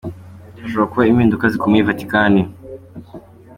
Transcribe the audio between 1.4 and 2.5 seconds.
zikomeye I Vatikani.